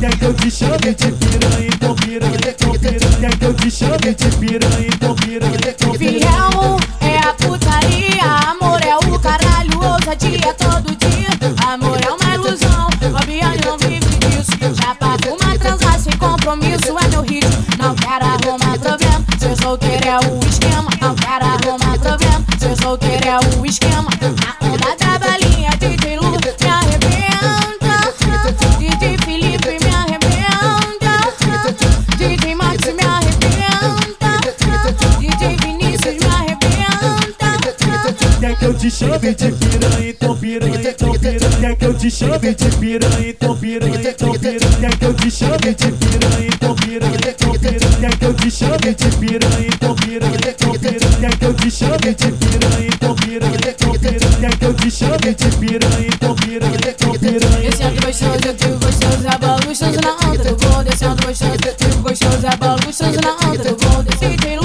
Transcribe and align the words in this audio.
Quer 0.00 0.16
que 0.16 0.24
eu 0.24 0.32
te 0.32 0.50
chame 0.50 0.94
de 0.94 1.12
piranha, 1.12 1.68
então 1.74 1.94
piranha, 1.94 2.38
então 2.48 2.72
piranha. 2.72 2.98
Quer 3.20 3.36
que 3.38 3.44
eu 3.44 3.54
te 3.54 3.70
chame 3.70 4.14
de 4.14 4.30
piranha, 4.36 4.86
então 4.86 5.14
piranha, 5.14 5.58
então 5.68 5.92
piranha. 5.92 6.20
Fiel 6.20 6.76
é 7.00 7.18
a 7.18 7.34
putaria, 7.34 8.24
amor 8.48 8.80
é 8.82 8.96
o 8.96 9.18
caralho, 9.18 9.76
ousadia 9.76 10.54
todo 10.54 10.96
dia. 10.96 11.28
Amor 11.66 12.00
é 12.02 12.10
uma 12.10 12.34
ilusão, 12.34 12.88
Fabiane 13.12 13.60
não 13.64 13.76
vive 13.76 14.00
disso. 14.00 14.52
Já 14.74 14.94
pago 14.94 15.36
uma 15.38 15.58
transa 15.58 15.98
sem 15.98 16.16
compromisso, 16.16 16.98
é 16.98 17.08
meu 17.08 17.20
ritmo. 17.20 17.64
Não 17.78 17.94
quero 17.94 18.24
arrumar 18.24 18.78
problema, 18.78 19.24
ser 19.38 19.56
solteiro 19.62 20.08
é 20.08 20.18
o 20.18 20.39
é 23.30 23.38
o 23.38 23.64
esquema. 23.64 24.10
A 24.10 24.18
da 24.96 25.16
balinha, 25.18 25.70
me 26.58 26.68
arrebenta. 26.68 28.12
DJ 28.78 29.16
Felipe 29.18 29.68
me 29.68 29.90
arrebenta. 29.94 31.12
DJ 32.16 32.54
Max 32.56 32.92
me 32.92 33.04
arrebenta. 33.04 34.40
DJ 35.20 35.56
Vinícius 35.58 36.16
me 36.18 36.26
arrebenta. 36.26 36.58
Quer 38.40 38.56
que 38.56 38.64
eu 38.64 38.74
te 38.74 38.90
chame 38.90 39.32
de 39.34 39.52
piranha, 39.52 40.08
então 40.08 40.36
piranha, 40.36 40.76
então 40.76 41.14
piranha. 41.14 41.38
Quer 41.60 41.74
que 41.74 41.84
eu 41.84 41.94
te 41.94 42.10
de 42.10 42.18
que 44.98 45.04
eu 45.04 45.14
te 45.14 45.30
chame 45.30 45.74
de 45.74 45.92
piranha, 45.92 46.48
então 46.48 46.74
piranha, 46.74 47.20
então 47.28 47.52
piranha. 47.52 47.90
Quer 48.00 48.16
que 48.16 48.24
eu 48.24 48.34
te 48.34 48.50
de 48.94 49.08
então 49.72 49.94
então 49.94 50.34
que 51.38 51.44
eu 51.44 51.54
te 51.54 51.70
chame 51.70 52.14
de 52.14 52.32
piranha. 54.40 54.56
Que 54.56 54.64
eu 54.64 54.74
te 54.74 54.90
chame 54.90 55.34
de 55.34 55.56
piranha, 55.56 56.06
então 56.06 56.34
piranha, 56.34 56.78
então 56.88 57.12
piranha. 57.12 57.70
Descendo 57.70 58.06
gostoso, 58.06 58.40
eu 58.46 58.54
fico 58.54 58.78
gostoso, 58.78 59.28
é 59.28 59.38
bolo 59.38 59.66
gostoso 59.66 60.00
na 60.00 60.28
onda 60.28 60.44
do 60.44 60.56
gol. 60.56 60.84
Descendo 60.84 61.26
gostoso, 61.26 61.52
eu 61.52 61.88
fico 61.88 62.02
gostoso, 62.02 62.46
é 62.46 62.56
bolo 62.56 62.80
gostoso 62.84 63.20
na 63.20 63.48
onda 63.48 63.64
do 63.64 63.76
gol. 63.76 64.02
DJ 64.02 64.59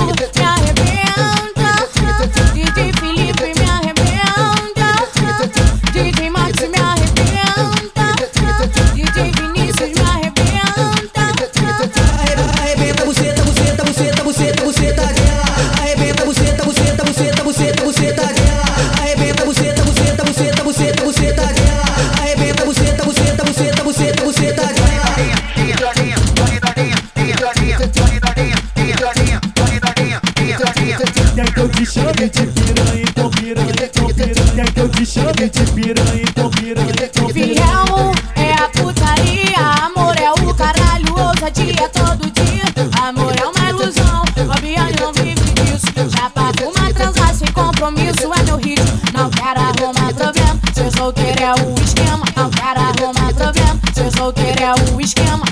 que 31.55 31.61
eu 31.61 31.69
te 31.69 31.85
chame 31.85 32.29
de 32.29 32.47
piranha, 32.47 33.01
então 33.01 33.29
piranha, 33.31 33.71
então 33.81 34.07
piranha. 34.07 34.65
Que 34.73 34.79
eu 34.81 34.89
te 34.89 35.05
chame 35.05 35.49
de 35.49 35.71
piranha, 35.71 36.21
então 36.21 36.49
piranha, 36.49 36.93
então 37.01 37.27
piranha. 37.27 37.55
Fiel 37.55 38.11
é 38.35 38.53
a 38.53 38.69
putaria, 38.69 39.59
amor 39.85 40.17
é 40.17 40.31
o 40.31 40.53
caralho, 40.53 41.13
ousadia 41.17 41.89
todo 41.93 42.29
dia. 42.29 42.65
Amor 43.01 43.33
é 43.39 43.45
uma 43.47 43.69
ilusão, 43.69 44.25
Fabiane 44.35 44.95
não 44.99 45.13
vive 45.13 45.53
disso. 45.53 46.09
Já 46.09 46.29
pago 46.29 46.73
uma 46.75 46.93
transa 46.93 47.33
sem 47.33 47.51
compromisso, 47.53 48.33
é 48.33 48.43
meu 48.43 48.57
ritmo. 48.57 48.99
Não 49.13 49.29
quero 49.29 49.61
arrumar 49.61 50.13
problema, 50.13 50.59
ser 50.73 50.91
solteiro 50.91 51.41
é 51.41 51.53
o 51.53 51.73
esquema. 51.81 52.25
Não 52.35 52.49
quero 52.49 52.79
arrumar 52.81 53.33
problema, 53.33 53.79
ser 53.93 54.11
solteiro 54.11 54.61
é 54.61 54.73
o 54.91 54.99
esquema. 54.99 55.45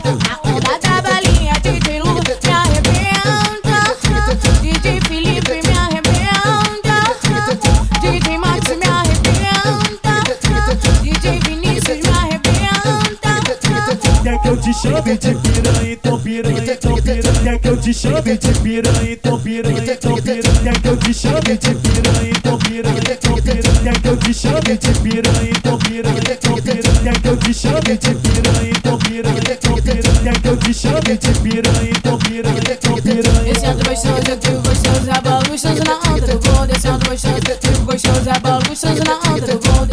Chame 14.83 15.17
de 15.17 15.33
piranha, 15.35 15.93
então 15.93 16.19
piranha, 16.19 16.73
então 16.73 16.95
piranha. 16.95 17.21
Quer 17.43 17.59
que 17.59 17.67
eu 17.69 17.77
te 17.77 17.93
chame 17.93 18.37
de 18.37 18.53
piranha, 18.59 19.11
então 19.13 19.39
piranha, 19.39 19.93
então 19.93 20.15
piranha. 20.15 20.43
Quer 20.63 20.81
que 20.81 20.87
eu 20.89 20.97
te 20.97 21.13
chame 21.13 21.57
de 21.57 21.75
piranha, 21.75 22.29
então 22.35 22.57
piranha, 22.57 22.99
então 22.99 23.35
piranha. 23.35 23.61
Quer 23.83 24.01
que 24.01 24.07
eu 24.09 24.17
te 24.17 24.33
chame 24.33 24.77
de 24.77 24.93
piranha, 24.99 25.49
então 25.55 25.77
piranha, 25.79 26.19
então 26.19 26.55
piranha. 26.55 26.81
Quer 27.03 27.21
que 27.21 27.27
eu 27.29 27.37
te 27.37 27.53
chame 27.53 27.97
de 27.97 28.13
piranha, 28.15 28.71
então 28.75 28.97
piranha, 28.99 29.39
então 29.39 29.75
piranha. 29.75 30.01
Quer 30.23 30.41
que 30.41 30.47
eu 30.49 30.57
te 30.57 30.73
chame 30.73 31.17
de 31.17 31.31
piranha, 31.39 31.89
então 31.89 32.17
piranha, 32.19 32.61
então 32.69 32.95
piranha. 32.95 33.43
Descendo 33.45 33.83
gostoso, 33.87 34.17
eu 34.17 34.37
fico 34.41 34.61
gostoso, 34.67 35.09
é 35.09 35.21
bolo 35.21 35.47
gostoso 35.47 35.83
na 35.85 35.95
onda 36.11 36.27
do 36.27 36.39
gol. 36.39 36.67
Descendo 36.67 37.09
gostoso, 37.09 37.35
eu 37.47 37.57
fico 37.71 37.85
gostoso, 37.85 38.29
é 38.29 38.39
bolo 38.39 38.61
gostoso 38.67 39.01
na 39.07 39.15
onda 39.31 39.47
do 39.47 39.59
gol. 39.59 39.87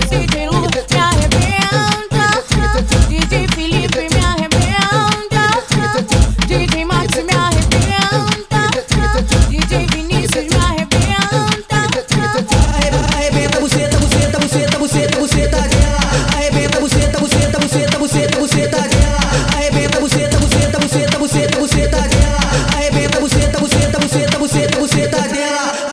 Lu 0.50 0.50